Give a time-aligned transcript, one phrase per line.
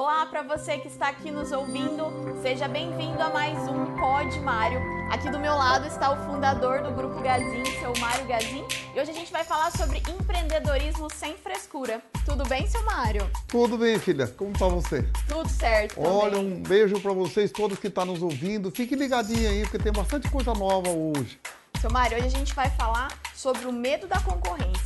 [0.00, 2.04] Olá para você que está aqui nos ouvindo,
[2.40, 4.80] seja bem-vindo a mais um Pod Mário.
[5.10, 8.64] Aqui do meu lado está o fundador do Grupo Gazin, seu Mário Gazin,
[8.94, 12.00] e hoje a gente vai falar sobre empreendedorismo sem frescura.
[12.24, 13.28] Tudo bem, seu Mário?
[13.48, 14.28] Tudo bem, filha.
[14.28, 15.02] Como está você?
[15.28, 15.96] Tudo certo.
[15.96, 16.12] Também.
[16.12, 18.70] Olha, um beijo para vocês todos que estão tá nos ouvindo.
[18.70, 21.40] Fique ligadinho aí, porque tem bastante coisa nova hoje.
[21.80, 24.77] Seu Mário, hoje a gente vai falar sobre o medo da concorrência.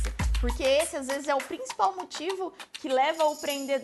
[0.43, 3.23] Porque esse, às vezes, é o principal motivo que leva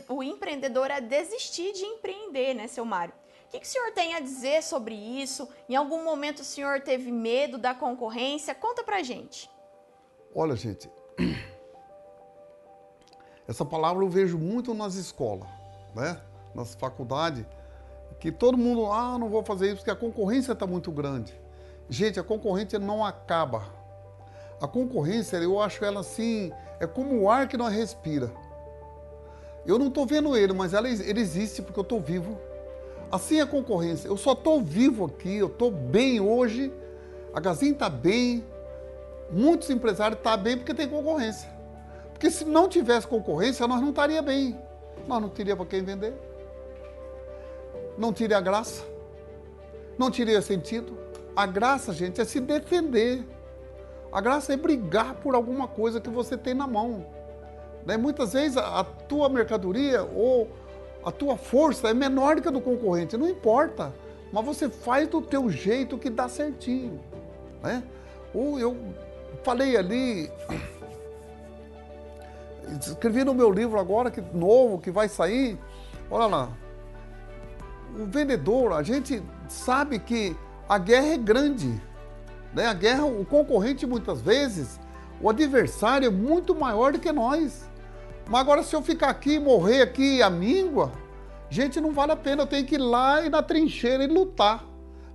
[0.09, 3.13] o empreendedor a desistir de empreender, né, seu Mário?
[3.47, 5.47] O que, que o senhor tem a dizer sobre isso?
[5.69, 8.53] Em algum momento o senhor teve medo da concorrência?
[8.53, 9.49] Conta pra gente.
[10.35, 10.91] Olha, gente,
[13.47, 15.47] essa palavra eu vejo muito nas escolas,
[15.95, 16.21] né?
[16.53, 17.45] nas faculdades,
[18.19, 21.33] que todo mundo, ah, não vou fazer isso porque a concorrência está muito grande.
[21.89, 23.78] Gente, a concorrência não acaba.
[24.61, 28.31] A concorrência, eu acho ela assim, é como o ar que nós respira.
[29.65, 32.37] Eu não estou vendo ele, mas ela, ele existe porque eu estou vivo.
[33.11, 34.07] Assim é a concorrência.
[34.07, 36.71] Eu só estou vivo aqui, eu estou bem hoje.
[37.33, 38.43] A Gazin está bem.
[39.31, 41.49] Muitos empresários estão tá bem porque tem concorrência.
[42.11, 44.59] Porque se não tivesse concorrência, nós não estaria bem.
[45.07, 46.13] Nós não teria para quem vender.
[47.97, 48.83] Não teria graça.
[49.97, 50.97] Não teria sentido.
[51.35, 53.23] A graça, gente, é se defender.
[54.11, 57.05] A graça é brigar por alguma coisa que você tem na mão.
[57.85, 57.97] Né?
[57.97, 60.49] Muitas vezes a, a tua mercadoria ou
[61.03, 63.93] a tua força é menor que a do concorrente, não importa.
[64.31, 66.99] Mas você faz do teu jeito que dá certinho.
[67.61, 67.83] Né?
[68.33, 68.75] Ou eu
[69.43, 70.31] falei ali,
[72.79, 75.57] escrevi no meu livro agora, que novo, que vai sair.
[76.11, 76.49] Olha lá.
[77.97, 80.35] O vendedor, a gente sabe que
[80.67, 81.81] a guerra é grande.
[82.53, 82.65] Né?
[82.65, 84.79] A guerra, o concorrente muitas vezes,
[85.21, 87.69] o adversário é muito maior do que nós.
[88.27, 90.91] Mas agora se eu ficar aqui, morrer aqui a míngua,
[91.49, 92.43] gente, não vale a pena.
[92.43, 94.65] Eu tenho que ir lá e na trincheira e lutar,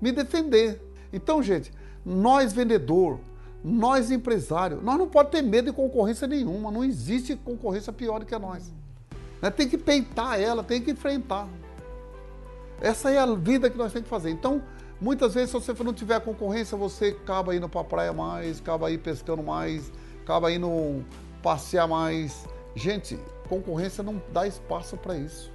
[0.01, 0.83] me defender.
[1.13, 1.73] Então, gente,
[2.05, 3.21] nós vendedor,
[3.63, 6.71] nós empresário, nós não podemos ter medo de concorrência nenhuma.
[6.71, 8.73] Não existe concorrência pior do que nós.
[9.41, 9.51] Né?
[9.51, 11.49] Tem que peitar ela, tem que enfrentar.
[12.81, 14.31] Essa é a vida que nós temos que fazer.
[14.31, 14.61] Então,
[15.01, 18.89] Muitas vezes, se você não tiver concorrência, você acaba indo para a praia mais, acaba
[18.89, 21.05] aí pescando mais, acaba indo
[21.43, 22.47] passear mais.
[22.75, 23.19] Gente,
[23.49, 25.53] concorrência não dá espaço para isso.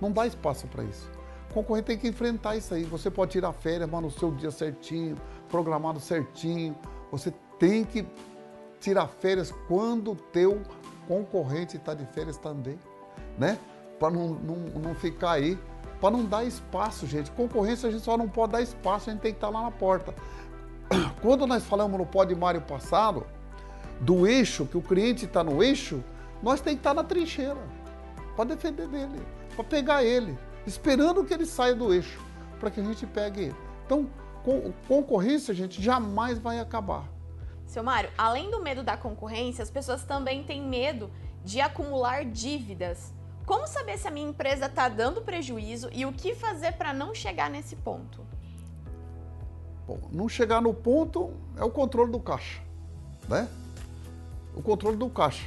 [0.00, 1.10] Não dá espaço para isso.
[1.54, 2.84] Concorrente tem que enfrentar isso aí.
[2.84, 5.16] Você pode tirar férias, mas no seu dia certinho,
[5.48, 6.76] programado certinho.
[7.10, 8.06] Você tem que
[8.80, 10.60] tirar férias quando o teu
[11.08, 12.78] concorrente está de férias também,
[13.38, 13.58] né?
[13.98, 15.58] Para não, não, não ficar aí
[16.00, 17.30] para não dar espaço, gente.
[17.30, 19.64] Concorrência a gente só não pode dar espaço, a gente tem que estar tá lá
[19.64, 20.14] na porta.
[21.22, 23.26] Quando nós falamos no Pod Mário passado,
[24.00, 26.02] do eixo, que o cliente está no eixo,
[26.42, 27.60] nós tem que estar tá na trincheira
[28.36, 29.20] para defender dele,
[29.54, 32.20] para pegar ele, esperando que ele saia do eixo,
[32.60, 33.56] para que a gente pegue ele.
[33.86, 34.08] Então,
[34.86, 37.08] concorrência, gente, jamais vai acabar.
[37.66, 41.10] Seu Mário, além do medo da concorrência, as pessoas também têm medo
[41.44, 43.12] de acumular dívidas.
[43.46, 47.14] Como saber se a minha empresa está dando prejuízo e o que fazer para não
[47.14, 48.26] chegar nesse ponto?
[49.86, 52.60] Bom, não chegar no ponto é o controle do caixa,
[53.28, 53.48] né?
[54.52, 55.46] O controle do caixa.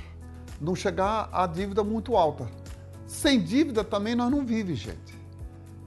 [0.62, 2.50] Não chegar a dívida muito alta.
[3.06, 5.20] Sem dívida também nós não vivemos, gente.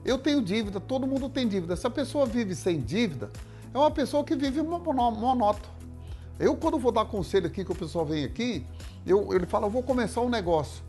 [0.05, 1.75] Eu tenho dívida, todo mundo tem dívida.
[1.75, 3.31] Se a pessoa vive sem dívida,
[3.73, 5.73] é uma pessoa que vive monótono.
[6.39, 8.67] Eu, quando vou dar conselho aqui, que o pessoal vem aqui,
[9.03, 10.83] eu, ele fala, eu vou começar um negócio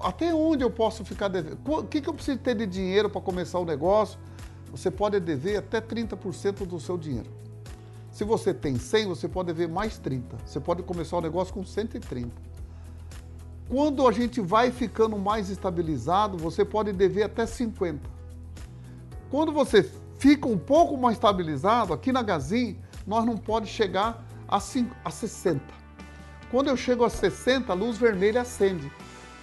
[0.00, 1.58] até onde eu posso ficar devendo?
[1.64, 4.18] O que, que eu preciso ter de dinheiro para começar o negócio?
[4.70, 7.30] Você pode dever até 30% do seu dinheiro.
[8.10, 10.36] Se você tem 100, você pode dever mais 30.
[10.44, 12.30] Você pode começar o negócio com 130.
[13.68, 18.08] Quando a gente vai ficando mais estabilizado, você pode dever até 50.
[19.30, 19.88] Quando você
[20.18, 25.10] fica um pouco mais estabilizado, aqui na Gazin, nós não pode chegar a, 5, a
[25.10, 25.60] 60.
[26.50, 28.90] Quando eu chego a 60, a luz vermelha acende.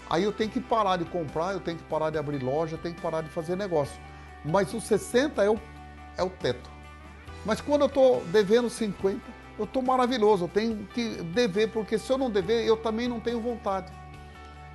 [0.10, 2.80] Aí eu tenho que parar de comprar, eu tenho que parar de abrir loja, eu
[2.80, 4.00] tenho que parar de fazer negócio.
[4.44, 5.60] Mas o 60 é o,
[6.18, 6.70] é o teto.
[7.46, 9.20] Mas quando eu estou devendo 50,
[9.58, 13.20] eu estou maravilhoso, eu tenho que dever, porque se eu não dever, eu também não
[13.20, 13.92] tenho vontade.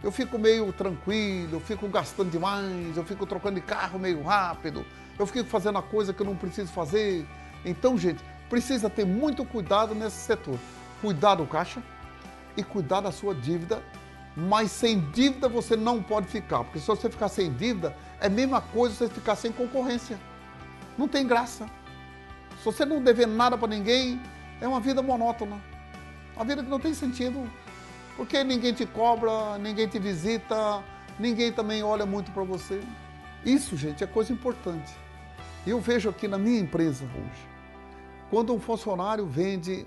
[0.02, 4.84] Eu fico meio tranquilo, eu fico gastando demais, eu fico trocando de carro meio rápido,
[5.18, 7.26] eu fico fazendo a coisa que eu não preciso fazer.
[7.64, 10.58] Então, gente, precisa ter muito cuidado nesse setor.
[11.00, 11.82] Cuidar do caixa
[12.56, 13.82] e cuidar da sua dívida
[14.36, 18.30] mas sem dívida você não pode ficar, porque se você ficar sem dívida, é a
[18.30, 20.18] mesma coisa você ficar sem concorrência.
[20.96, 21.66] Não tem graça.
[22.58, 24.20] Se você não dever nada para ninguém,
[24.60, 25.60] é uma vida monótona.
[26.36, 27.50] Uma vida que não tem sentido.
[28.16, 30.82] Porque ninguém te cobra, ninguém te visita,
[31.18, 32.82] ninguém também olha muito para você.
[33.44, 34.92] Isso, gente, é coisa importante.
[35.66, 37.48] Eu vejo aqui na minha empresa hoje,
[38.30, 39.86] quando um funcionário vende.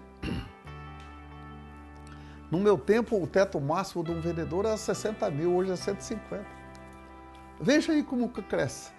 [2.53, 6.45] No meu tempo, o teto máximo de um vendedor era 60 mil, hoje é 150.
[7.59, 8.91] Veja aí como cresce.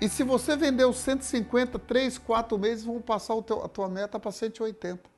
[0.00, 4.32] E se você vendeu 150, 3, 4 meses, vão passar teu, a tua meta para
[4.32, 5.10] 180.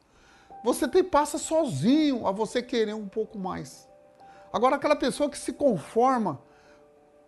[0.65, 3.89] Você tem passa sozinho a você querer um pouco mais.
[4.53, 6.43] Agora, aquela pessoa que se conforma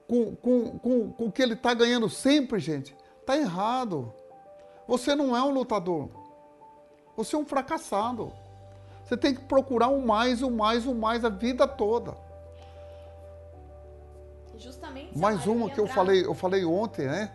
[0.08, 4.12] com, com, com, com o que ele está ganhando sempre, gente, está errado.
[4.88, 6.10] Você não é um lutador.
[7.16, 8.32] Você é um fracassado.
[9.06, 12.14] Você tem que procurar o mais, o mais, o mais a vida toda.
[14.58, 15.16] Justamente.
[15.16, 17.30] Mais uma que eu falei, eu falei ontem, né?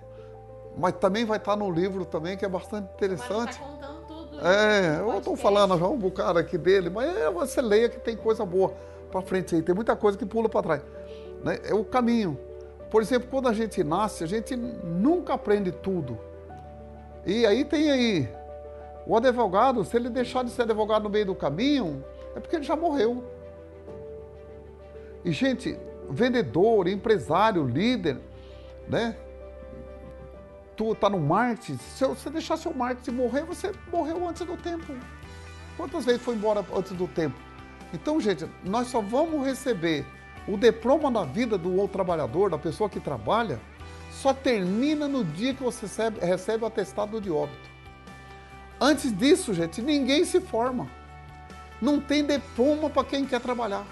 [0.78, 3.58] Mas também vai estar no livro também, que é bastante interessante.
[3.58, 4.46] Tá contando tudo.
[4.46, 8.18] É, eu estou falando já um bocado aqui dele, mas é, você leia que tem
[8.18, 8.74] coisa boa
[9.10, 10.82] para frente aí, tem muita coisa que pula para trás.
[11.42, 11.60] Né?
[11.64, 12.38] É o caminho.
[12.90, 16.20] Por exemplo, quando a gente nasce, a gente nunca aprende tudo.
[17.26, 18.41] E aí tem aí
[19.12, 22.02] o advogado, se ele deixar de ser advogado no meio do caminho,
[22.34, 23.22] é porque ele já morreu.
[25.26, 25.78] E, gente,
[26.10, 28.22] vendedor, empresário, líder,
[28.88, 29.18] né?
[30.78, 34.96] Tu tá no marketing, se você deixar seu marketing morrer, você morreu antes do tempo.
[35.76, 37.36] Quantas vezes foi embora antes do tempo?
[37.94, 40.06] Então, gente, nós só vamos receber
[40.48, 43.60] o diploma da vida do outro trabalhador, da pessoa que trabalha,
[44.10, 47.71] só termina no dia que você recebe, recebe o atestado de óbito.
[48.84, 50.90] Antes disso, gente, ninguém se forma.
[51.80, 53.86] Não tem diploma para quem quer trabalhar.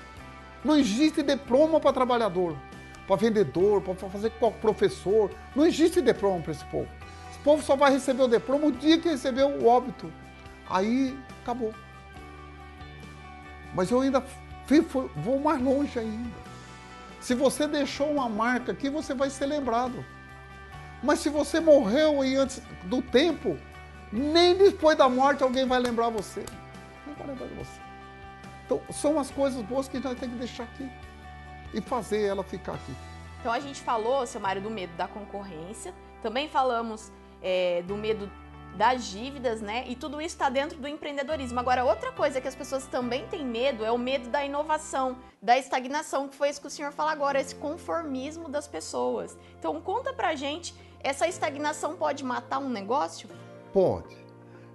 [0.65, 2.57] Não existe diploma para trabalhador,
[3.05, 5.29] para vendedor, para fazer professor.
[5.55, 6.87] Não existe diploma para esse povo.
[7.29, 10.11] Esse povo só vai receber o diploma o dia que recebeu o óbito.
[10.67, 11.71] Aí acabou.
[13.75, 14.23] Mas eu ainda
[15.17, 16.49] vou mais longe ainda.
[17.19, 20.03] Se você deixou uma marca aqui, você vai ser lembrado.
[21.03, 23.55] Mas se você morreu aí antes do tempo,
[24.11, 26.43] nem depois da morte alguém vai lembrar você.
[27.05, 27.79] Não vai lembrar de você.
[28.65, 30.89] Então, são as coisas boas que gente tem que deixar aqui
[31.73, 32.93] e fazer ela ficar aqui.
[33.39, 37.11] Então, a gente falou, seu Mário, do medo da concorrência, também falamos
[37.41, 38.29] é, do medo
[38.75, 39.83] das dívidas, né?
[39.87, 41.59] E tudo isso está dentro do empreendedorismo.
[41.59, 45.57] Agora, outra coisa que as pessoas também têm medo é o medo da inovação, da
[45.57, 49.37] estagnação, que foi isso que o senhor fala agora, esse conformismo das pessoas.
[49.57, 53.29] Então, conta pra gente, essa estagnação pode matar um negócio?
[53.73, 54.17] Pode.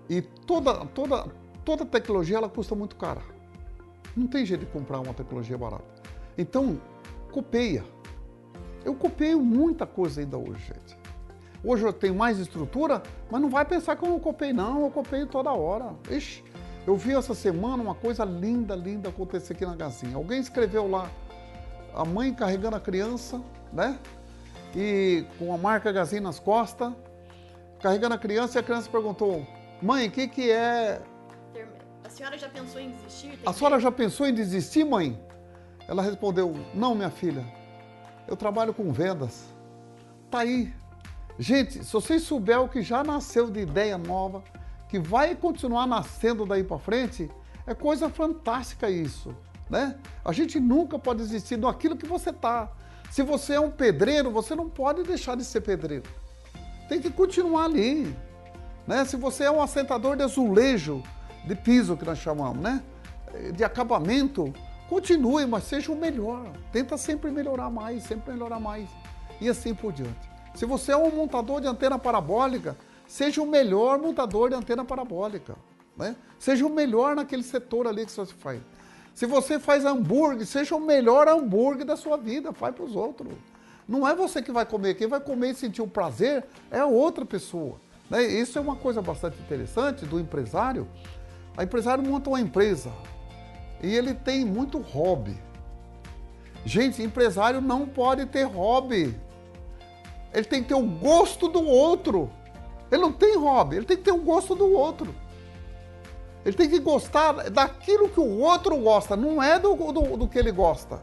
[0.09, 1.27] E toda, toda,
[1.65, 3.23] toda tecnologia ela custa muito cara.
[4.17, 6.03] Não tem jeito de comprar uma tecnologia barata.
[6.39, 6.81] Então,
[7.33, 7.85] copeia.
[8.85, 10.97] Eu copeio muita coisa ainda hoje, gente.
[11.65, 14.83] Hoje eu tenho mais estrutura, mas não vai pensar que eu não copei, não.
[14.83, 15.95] Eu copeio toda hora.
[16.11, 16.45] Ixi,
[16.87, 20.17] eu vi essa semana uma coisa linda, linda acontecer aqui na Gazinha.
[20.17, 21.11] Alguém escreveu lá,
[21.95, 23.41] a mãe carregando a criança,
[23.73, 23.99] né?
[24.77, 26.93] E com a marca Gazinha nas costas
[27.85, 29.47] carregando a criança e a criança perguntou:
[29.83, 31.03] Mãe, o que, que é.
[32.03, 33.39] A senhora já pensou em desistir?
[33.45, 35.21] a senhora já pensou em desistir, mãe?
[35.87, 37.45] Ela respondeu: Não, minha filha.
[38.27, 39.45] Eu trabalho com vendas.
[40.31, 40.73] Tá aí.
[41.39, 44.43] Gente, se vocês souberem o que já nasceu de ideia nova,
[44.89, 47.31] que vai continuar nascendo daí para frente,
[47.67, 49.37] é coisa fantástica isso,
[49.69, 49.99] né?
[50.25, 52.73] A gente nunca pode desistir daquilo que você tá.
[53.11, 56.24] Se você é um pedreiro, você não pode deixar de ser pedreiro
[56.95, 58.15] tem que continuar ali.
[58.87, 59.05] Né?
[59.05, 61.03] Se você é um assentador de azulejo,
[61.45, 62.83] de piso que nós chamamos, né?
[63.55, 64.53] de acabamento,
[64.89, 66.47] continue, mas seja o melhor.
[66.73, 68.89] Tenta sempre melhorar mais, sempre melhorar mais.
[69.41, 70.31] E assim por diante.
[70.55, 72.77] Se você é um montador de antena parabólica,
[73.09, 75.57] seja o melhor montador de antena parabólica.
[75.97, 76.15] Né?
[76.39, 78.61] Seja o melhor naquele setor ali que você faz.
[79.15, 83.33] Se você faz hambúrguer, seja o melhor hambúrguer da sua vida, faz para os outros.
[83.87, 86.87] Não é você que vai comer, quem vai comer e sentir o prazer é a
[86.87, 87.77] outra pessoa.
[88.09, 88.23] Né?
[88.25, 90.89] Isso é uma coisa bastante interessante do empresário.
[91.57, 92.91] O empresário monta uma empresa
[93.83, 95.39] e ele tem muito hobby.
[96.65, 99.15] Gente, empresário não pode ter hobby.
[100.33, 102.31] Ele tem que ter o gosto do outro.
[102.91, 105.15] Ele não tem hobby, ele tem que ter o gosto do outro.
[106.45, 110.39] Ele tem que gostar daquilo que o outro gosta, não é do, do, do que
[110.39, 111.01] ele gosta.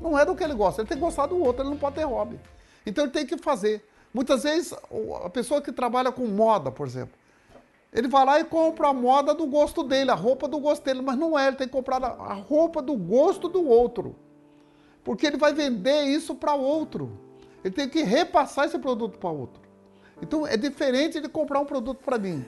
[0.00, 1.96] Não é do que ele gosta, ele tem que gostar do outro, ele não pode
[1.96, 2.38] ter hobby.
[2.86, 3.86] Então ele tem que fazer.
[4.12, 4.72] Muitas vezes,
[5.24, 7.14] a pessoa que trabalha com moda, por exemplo,
[7.92, 11.00] ele vai lá e compra a moda do gosto dele, a roupa do gosto dele,
[11.00, 14.16] mas não é, ele tem que comprar a roupa do gosto do outro.
[15.02, 17.18] Porque ele vai vender isso para outro.
[17.62, 19.62] Ele tem que repassar esse produto para outro.
[20.20, 22.44] Então é diferente de comprar um produto para mim.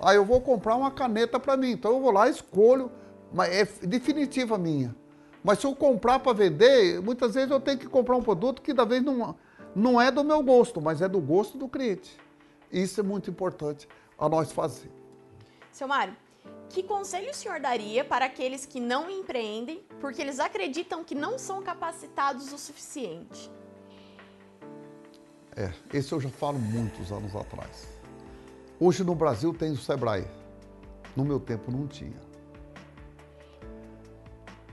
[0.00, 2.90] Aí ah, eu vou comprar uma caneta para mim, então eu vou lá, escolho,
[3.32, 4.94] mas é definitiva minha.
[5.46, 8.74] Mas se eu comprar para vender, muitas vezes eu tenho que comprar um produto que
[8.74, 9.36] talvez não,
[9.76, 12.18] não é do meu gosto, mas é do gosto do cliente.
[12.72, 13.86] Isso é muito importante
[14.18, 14.90] a nós fazer.
[15.70, 16.16] Seu Mário,
[16.68, 21.38] que conselho o senhor daria para aqueles que não empreendem porque eles acreditam que não
[21.38, 23.48] são capacitados o suficiente?
[25.54, 27.86] É, esse eu já falo muitos anos atrás.
[28.80, 30.26] Hoje no Brasil tem o Sebrae.
[31.14, 32.26] No meu tempo não tinha.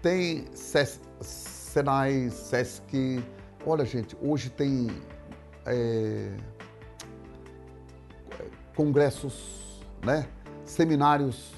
[0.04, 0.46] Tem
[1.22, 3.24] Senai, Sesc.
[3.66, 4.90] Olha, gente, hoje tem
[5.66, 6.36] é,
[8.76, 10.28] congressos, né?
[10.66, 11.54] seminários.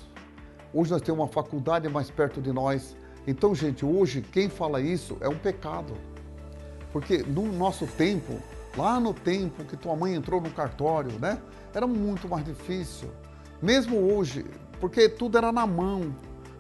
[0.71, 2.95] Hoje nós temos uma faculdade mais perto de nós.
[3.25, 5.95] Então, gente, hoje quem fala isso é um pecado.
[6.93, 8.37] Porque no nosso tempo,
[8.77, 11.41] lá no tempo que tua mãe entrou no cartório, né?
[11.73, 13.09] Era muito mais difícil.
[13.59, 14.45] Mesmo hoje,
[14.79, 16.13] porque tudo era na mão.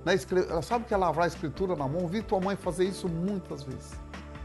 [0.05, 0.15] Né?
[0.61, 2.07] Sabe que é lavrar a escritura na mão?
[2.07, 3.93] Vi tua mãe fazer isso muitas vezes.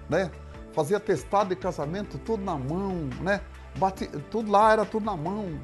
[0.09, 0.31] Né?
[0.73, 3.43] Fazia testado de casamento, tudo na mão, né?
[3.77, 5.61] Bate, tudo lá era tudo na mão.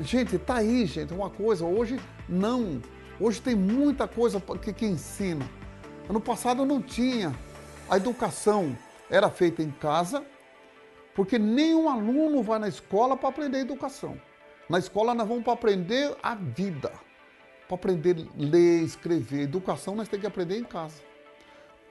[0.00, 1.64] Gente, tá aí, gente, uma coisa.
[1.64, 1.98] Hoje
[2.28, 2.80] não.
[3.18, 5.48] Hoje tem muita coisa que, que ensina.
[6.08, 7.34] Ano passado não tinha.
[7.88, 8.76] A educação
[9.10, 10.24] era feita em casa,
[11.14, 14.20] porque nenhum aluno vai na escola para aprender educação.
[14.68, 16.92] Na escola nós vamos para aprender a vida,
[17.72, 19.42] para aprender a ler, escrever.
[19.42, 21.00] Educação nós temos que aprender em casa.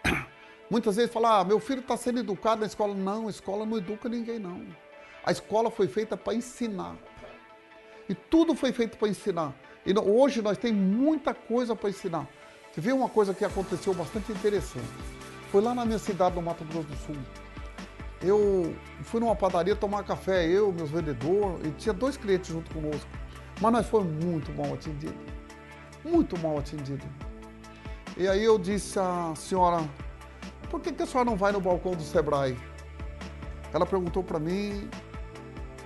[0.70, 2.94] Muitas vezes falam, ah, meu filho está sendo educado na escola.
[2.94, 4.66] Não, a escola não educa ninguém, não.
[5.26, 6.96] A escola foi feita para ensinar.
[8.08, 9.54] E tudo foi feito para ensinar.
[9.86, 12.28] E hoje nós temos muita coisa para ensinar.
[12.72, 14.88] Você viu uma coisa que aconteceu bastante interessante.
[15.52, 17.18] Foi lá na minha cidade, no Mato Grosso do Sul.
[18.22, 23.10] Eu fui numa padaria tomar café, eu, meus vendedores, e tinha dois clientes junto conosco.
[23.60, 25.31] Mas nós fomos muito mal atendidos.
[26.04, 27.08] Muito mal atendidos.
[28.18, 29.88] E aí eu disse à senhora,
[30.70, 32.58] por que, que a senhora não vai no balcão do Sebrae?
[33.74, 34.90] Ela perguntou para mim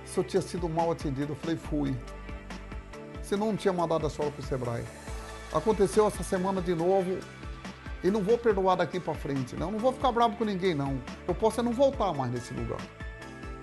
[0.04, 1.32] se eu tinha sido mal atendido.
[1.32, 1.96] Eu falei, fui.
[3.22, 4.84] Se não tinha mandado a senhora para o Sebrae.
[5.52, 7.18] Aconteceu essa semana de novo,
[8.06, 9.70] e não vou perdoar daqui para frente, não.
[9.70, 11.00] Não vou ficar bravo com ninguém, não.
[11.26, 12.78] Eu posso é não voltar mais nesse lugar.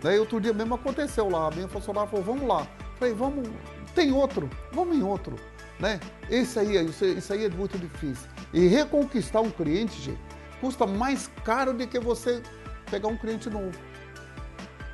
[0.02, 1.48] Daí outro dia mesmo aconteceu lá.
[1.48, 2.68] A minha funcionária falou, vamos lá.
[2.98, 3.48] Falei, vamos,
[3.96, 5.38] tem outro, vamos em outro.
[5.84, 6.00] Né?
[6.30, 8.30] Esse aí, isso, isso aí é muito difícil.
[8.54, 10.22] E reconquistar um cliente, gente,
[10.62, 12.42] custa mais caro do que você
[12.90, 13.78] pegar um cliente novo.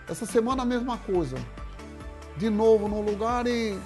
[0.09, 1.37] Essa semana a mesma coisa.
[2.37, 3.77] De novo no lugar e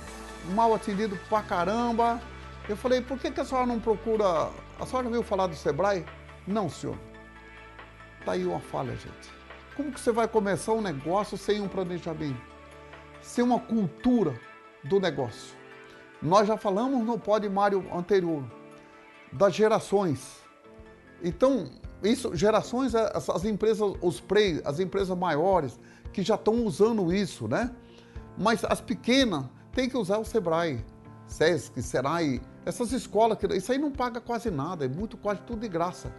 [0.55, 2.21] mal atendido pra caramba.
[2.69, 6.05] Eu falei, por que, que a senhora não procura a senhora ouviu falar do Sebrae?
[6.47, 6.97] Não, senhor.
[8.21, 9.29] Está aí uma falha, gente.
[9.75, 12.41] Como que você vai começar um negócio sem um planejamento?
[13.21, 14.39] Sem uma cultura
[14.85, 15.62] do negócio?
[16.23, 18.45] Nós já falamos no Pode Mário anterior
[19.31, 20.37] das gerações.
[21.21, 21.69] Então,
[22.01, 25.77] isso, gerações, é, as empresas, os pre, as empresas maiores
[26.13, 27.71] que já estão usando isso, né?
[28.37, 30.83] Mas as pequenas têm que usar o Sebrae,
[31.27, 35.67] Sesc, Serai, essas escolas, isso aí não paga quase nada, é muito, quase tudo de
[35.67, 36.09] graça.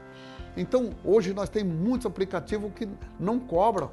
[0.55, 2.87] Então, hoje nós temos muitos aplicativos que
[3.19, 3.91] não cobram.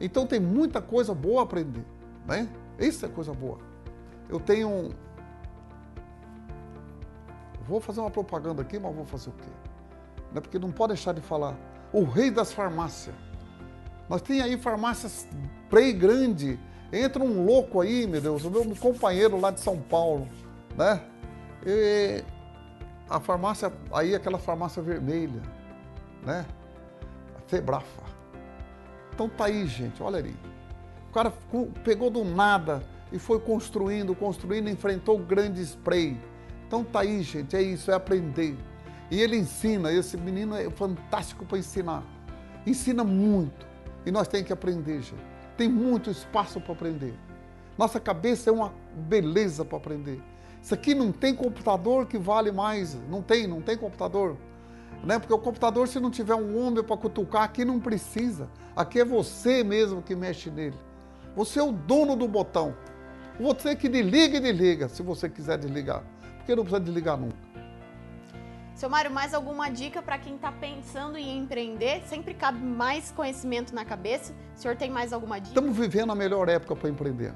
[0.00, 1.84] Então, tem muita coisa boa a aprender,
[2.26, 2.48] né?
[2.80, 3.58] Isso é coisa boa.
[4.28, 4.90] Eu tenho...
[7.66, 9.50] Vou fazer uma propaganda aqui, mas vou fazer o quê?
[10.32, 10.40] Né?
[10.40, 11.56] Porque não pode deixar de falar.
[11.92, 13.14] O rei das farmácias.
[14.08, 15.26] Nós temos aí farmácias
[15.70, 16.58] prei grande.
[16.92, 20.28] Entra um louco aí, meu Deus, o meu companheiro lá de São Paulo,
[20.76, 21.00] né?
[21.64, 22.22] E
[23.08, 25.40] a farmácia, aí aquela farmácia vermelha,
[26.22, 26.44] né?
[27.34, 28.02] A Febrafa.
[29.14, 30.36] Então tá aí, gente, olha ali.
[31.08, 31.32] O cara
[31.82, 36.18] pegou do nada e foi construindo, construindo, enfrentou o grande spray.
[36.72, 38.56] Então tá aí, gente, é isso, é aprender.
[39.10, 42.02] E ele ensina, esse menino é fantástico para ensinar.
[42.66, 43.66] Ensina muito.
[44.06, 45.22] E nós temos que aprender, gente.
[45.54, 47.12] Tem muito espaço para aprender.
[47.76, 48.72] Nossa cabeça é uma
[49.06, 50.18] beleza para aprender.
[50.62, 52.98] Isso aqui não tem computador que vale mais.
[53.06, 54.38] Não tem, não tem computador.
[55.04, 55.18] Né?
[55.18, 58.48] Porque o computador, se não tiver um homem para cutucar, aqui não precisa.
[58.74, 60.78] Aqui é você mesmo que mexe nele.
[61.36, 62.74] Você é o dono do botão.
[63.38, 66.02] Você que desliga e desliga, se você quiser desligar.
[66.42, 67.36] Porque não precisa desligar nunca.
[68.74, 72.02] Seu Mário, mais alguma dica para quem está pensando em empreender?
[72.08, 74.34] Sempre cabe mais conhecimento na cabeça.
[74.56, 75.50] O senhor tem mais alguma dica?
[75.50, 77.32] Estamos vivendo a melhor época para empreender.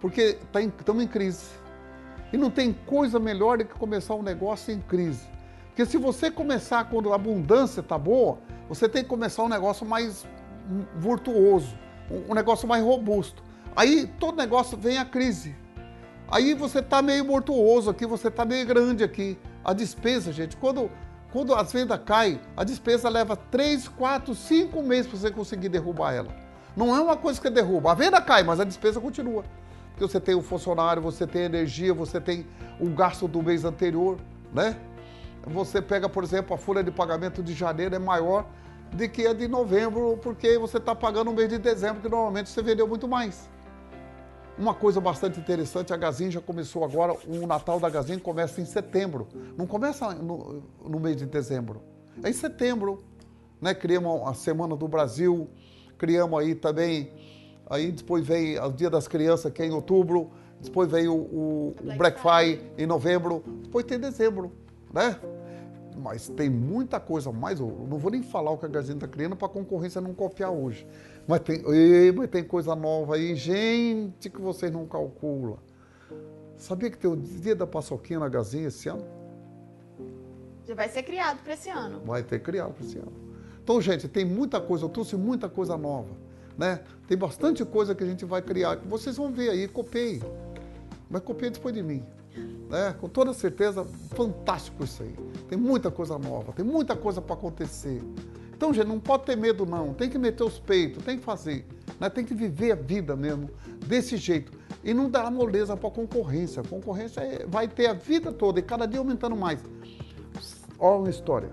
[0.00, 1.44] Porque tá estamos em crise.
[2.32, 5.28] E não tem coisa melhor do que começar um negócio em crise.
[5.68, 9.86] Porque se você começar quando a abundância está boa, você tem que começar um negócio
[9.86, 10.26] mais
[10.96, 11.78] virtuoso,
[12.28, 13.42] um negócio mais robusto.
[13.76, 15.54] Aí todo negócio vem a crise.
[16.32, 19.38] Aí você está meio mortuoso aqui, você está meio grande aqui.
[19.62, 20.90] A despesa, gente, quando,
[21.32, 26.12] Quando as vendas caem, a despesa leva 3, 4, 5 meses para você conseguir derrubar
[26.12, 26.28] ela.
[26.76, 27.92] Não é uma coisa que derruba.
[27.92, 29.42] A venda cai, mas a despesa continua.
[29.90, 32.46] Porque você tem o funcionário, você tem energia, você tem
[32.78, 34.18] o gasto do mês anterior,
[34.52, 34.76] né?
[35.46, 38.44] Você pega, por exemplo, a folha de pagamento de janeiro é maior
[38.92, 42.50] do que a de novembro, porque você está pagando o mês de dezembro, que normalmente
[42.50, 43.48] você vendeu muito mais.
[44.62, 48.64] Uma coisa bastante interessante, a Gazin já começou agora, o Natal da Gazin começa em
[48.64, 49.26] setembro,
[49.58, 51.82] não começa no, no mês de dezembro,
[52.22, 53.02] é em setembro.
[53.60, 53.74] Né?
[53.74, 55.50] Criamos a Semana do Brasil,
[55.98, 57.12] criamos aí também,
[57.68, 61.76] aí depois vem o Dia das Crianças, que é em outubro, depois vem o, o,
[61.82, 64.52] o Black Friday em novembro, depois tem dezembro,
[64.94, 65.18] né?
[65.96, 67.60] Mas tem muita coisa mais.
[67.60, 70.14] Eu não vou nem falar o que a Gazin está criando para a concorrência não
[70.14, 70.86] copiar hoje.
[71.26, 71.62] Mas tem,
[72.14, 75.58] mas tem coisa nova aí, gente, que vocês não calculam.
[76.56, 79.04] Sabia que tem o dia da paçoquinha na Gazin esse ano?
[80.64, 82.00] Já vai ser criado para esse ano.
[82.04, 83.12] Vai ter criado para esse ano.
[83.62, 86.10] Então, gente, tem muita coisa, eu trouxe muita coisa nova.
[86.56, 86.80] Né?
[87.08, 90.22] Tem bastante coisa que a gente vai criar, que vocês vão ver aí, copiei.
[91.08, 92.04] Mas copiei depois de mim.
[92.68, 92.94] Né?
[93.00, 93.84] Com toda certeza,
[94.14, 95.14] fantástico isso aí.
[95.48, 98.02] Tem muita coisa nova, tem muita coisa para acontecer.
[98.54, 99.92] Então, gente, não pode ter medo, não.
[99.92, 101.66] Tem que meter os peitos, tem que fazer.
[101.98, 102.08] Né?
[102.08, 103.50] Tem que viver a vida mesmo
[103.86, 104.52] desse jeito.
[104.84, 106.62] E não dar moleza para a concorrência.
[106.62, 109.60] A concorrência é, vai ter a vida toda e cada dia aumentando mais.
[110.78, 111.50] Olha uma história.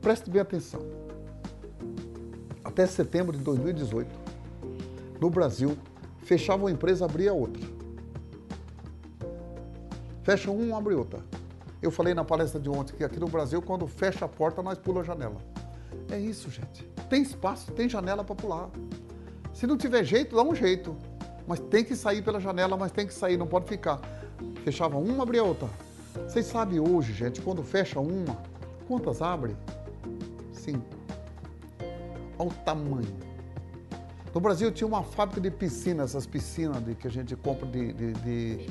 [0.00, 0.82] Preste bem atenção.
[2.62, 4.08] Até setembro de 2018,
[5.20, 5.76] no Brasil,
[6.22, 7.77] fechava uma empresa, abria outra.
[10.28, 11.24] Fecha um, abre outra.
[11.80, 14.76] Eu falei na palestra de ontem que aqui no Brasil, quando fecha a porta, nós
[14.76, 15.38] pula a janela.
[16.10, 16.84] É isso, gente.
[17.08, 18.68] Tem espaço, tem janela para pular.
[19.54, 20.94] Se não tiver jeito, dá um jeito.
[21.46, 24.02] Mas tem que sair pela janela, mas tem que sair, não pode ficar.
[24.64, 25.66] Fechava uma, abria outra.
[26.26, 28.36] Vocês sabem hoje, gente, quando fecha uma,
[28.86, 29.56] quantas abre?
[30.52, 30.84] Cinco.
[32.38, 33.16] Olha o tamanho.
[34.34, 37.94] No Brasil tinha uma fábrica de piscinas, essas piscinas de, que a gente compra de,
[37.94, 38.66] de, de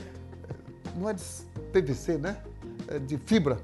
[0.97, 1.23] não é de
[1.71, 2.41] PVC, né?
[2.87, 3.59] É de fibra.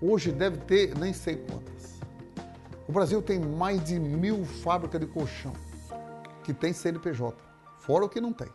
[0.00, 1.98] Hoje deve ter nem sei quantas.
[2.86, 5.52] O Brasil tem mais de mil fábricas de colchão
[6.44, 7.34] que tem CNPJ,
[7.78, 8.48] fora o que não tem.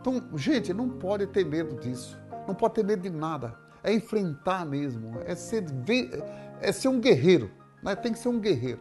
[0.00, 2.18] Então, gente, não pode ter medo disso.
[2.48, 3.54] Não pode ter medo de nada.
[3.82, 5.20] É enfrentar mesmo.
[5.26, 5.64] É ser,
[6.62, 7.50] é ser um guerreiro.
[7.82, 7.94] Né?
[7.94, 8.80] Tem que ser um guerreiro.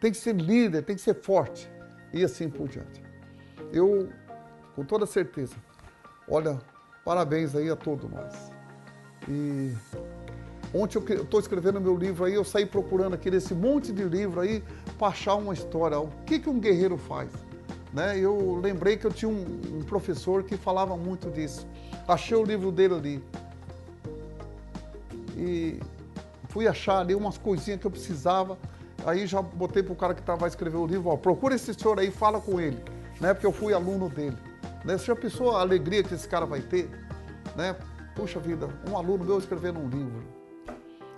[0.00, 1.70] Tem que ser líder, tem que ser forte.
[2.12, 3.02] E assim por diante.
[3.72, 4.10] Eu,
[4.76, 5.56] com toda certeza,
[6.28, 6.58] olha,
[7.08, 8.52] parabéns aí a todos nós.
[9.26, 9.72] E
[10.74, 14.42] ontem eu estou escrevendo meu livro aí, eu saí procurando aqui nesse monte de livro
[14.42, 14.62] aí
[14.98, 15.98] para achar uma história.
[15.98, 17.30] O que, que um guerreiro faz?
[17.94, 18.18] Né?
[18.18, 19.40] Eu lembrei que eu tinha um,
[19.78, 21.66] um professor que falava muito disso.
[22.06, 23.24] Achei o livro dele ali.
[25.34, 25.80] E
[26.50, 28.58] fui achar ali umas coisinhas que eu precisava.
[29.06, 31.98] Aí já botei para o cara que estava escrever o livro, ó, procura esse senhor
[31.98, 32.76] aí, fala com ele,
[33.18, 33.32] né?
[33.32, 34.36] Porque eu fui aluno dele.
[34.88, 34.96] Né?
[34.96, 36.88] Você já pensou a alegria que esse cara vai ter?
[37.54, 37.76] Né?
[38.16, 40.24] Puxa vida, um aluno meu escrevendo um livro.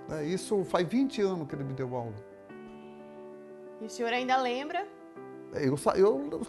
[0.09, 0.27] Né?
[0.27, 2.17] Isso faz 20 anos que ele me deu aula.
[3.81, 4.85] E o senhor ainda lembra?
[5.55, 6.43] É, eu, eu,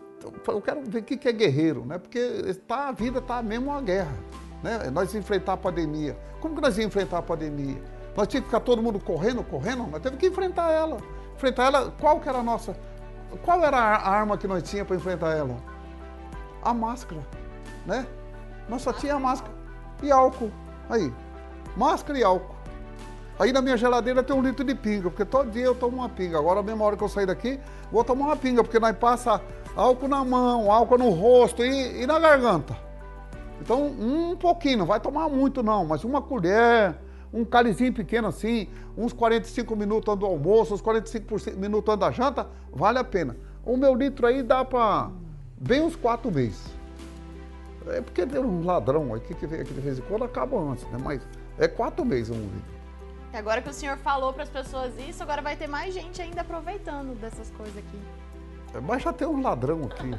[0.48, 2.00] eu quero ver o que é guerreiro, né?
[2.00, 4.18] Porque tá, a vida está mesmo uma guerra.
[4.64, 4.90] Né?
[4.90, 6.18] Nós enfrentar a pandemia.
[6.40, 7.82] Como que nós íamos enfrentar a pandemia?
[8.18, 9.86] Nós tínhamos que ficar todo mundo correndo, correndo?
[9.86, 10.98] Nós temos que enfrentar ela.
[11.36, 12.76] Enfrentar ela, qual que era a nossa...
[13.44, 15.71] Qual era a arma que nós tínhamos para enfrentar ela?
[16.62, 17.22] A máscara,
[17.86, 18.06] né?
[18.70, 19.54] Nós só tínhamos a máscara
[20.04, 20.52] e álcool.
[20.90, 21.14] Aí,
[21.76, 22.56] máscara e álcool.
[23.40, 26.10] Aí na minha geladeira tem um litro de pinga, porque todo dia eu tomo uma
[26.10, 26.38] pinga.
[26.38, 27.60] Agora, a mesma hora que eu sair daqui,
[27.92, 29.42] vou tomar uma pinga, porque nós passa
[29.76, 32.78] álcool na mão, álcool no rosto e, e na garganta.
[33.60, 36.96] Então, um pouquinho, não vai tomar muito não, mas uma colher,
[37.34, 43.00] um cálizinho pequeno assim, uns 45 minutos do almoço, uns 45 minutos da janta, vale
[43.00, 43.36] a pena.
[43.66, 45.10] O meu litro aí dá para
[45.62, 46.62] bem uns quatro meses.
[47.88, 50.86] É porque tem um ladrão aí que vem aqui de vez em quando acaba antes,
[50.86, 50.98] né?
[51.02, 51.22] Mas
[51.58, 52.82] é quatro meses um litro.
[53.34, 56.22] E agora que o senhor falou para as pessoas isso, agora vai ter mais gente
[56.22, 58.00] ainda aproveitando dessas coisas aqui.
[58.74, 60.12] É, mas já tem um ladrão aqui.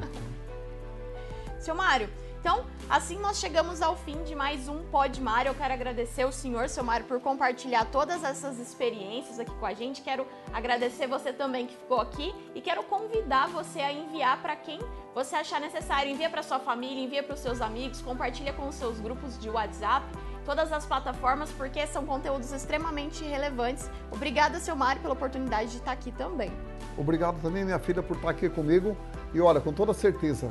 [1.61, 2.09] Seu Mário,
[2.43, 5.51] então, assim nós chegamos ao fim de mais um Pod Mário.
[5.51, 9.73] Eu quero agradecer o senhor, seu Mário, por compartilhar todas essas experiências aqui com a
[9.73, 10.03] gente.
[10.03, 14.81] Quero agradecer você também que ficou aqui e quero convidar você a enviar para quem
[15.15, 16.11] você achar necessário.
[16.11, 19.49] Envia para sua família, envia para os seus amigos, compartilha com os seus grupos de
[19.49, 20.05] WhatsApp
[20.45, 23.89] todas as plataformas, porque são conteúdos extremamente relevantes.
[24.11, 26.51] Obrigada, seu Mário, pela oportunidade de estar aqui também.
[26.99, 28.97] Obrigado também, minha filha, por estar aqui comigo.
[29.33, 30.49] E olha, com toda certeza,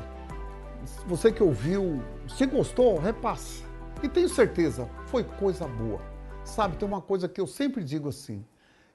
[1.07, 3.63] você que ouviu, se gostou, repasse.
[4.03, 6.01] E tenho certeza, foi coisa boa.
[6.43, 8.43] Sabe, tem uma coisa que eu sempre digo assim.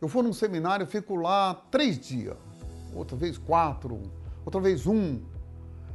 [0.01, 2.37] Eu vou num seminário, eu fico lá três dias,
[2.94, 4.03] outra vez quatro,
[4.44, 5.20] outra vez um.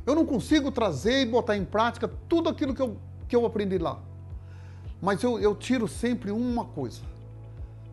[0.06, 3.78] Eu não consigo trazer e botar em prática tudo aquilo que eu, que eu aprendi
[3.78, 4.00] lá.
[5.02, 7.02] Mas eu, eu tiro sempre uma coisa.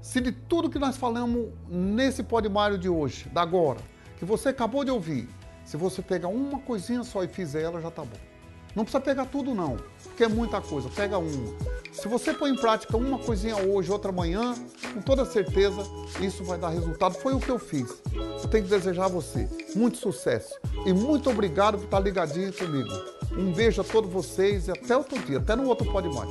[0.01, 3.81] Se de tudo que nós falamos nesse Podmário de hoje, da agora,
[4.19, 5.29] que você acabou de ouvir,
[5.69, 8.17] se você pegar uma coisinha só e fizer ela, já tá bom.
[8.75, 11.55] Não precisa pegar tudo não, porque é muita coisa, pega uma.
[11.93, 14.55] Se você põe em prática uma coisinha hoje, outra amanhã,
[14.95, 15.83] com toda certeza
[16.23, 17.17] isso vai dar resultado.
[17.17, 17.87] Foi o que eu fiz.
[18.15, 22.89] Eu tenho que desejar a você muito sucesso e muito obrigado por estar ligadinho comigo.
[23.33, 26.31] Um beijo a todos vocês e até outro dia, até no outro Pode Mais.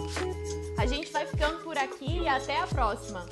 [0.80, 3.23] A gente vai ficando por aqui e até a próxima.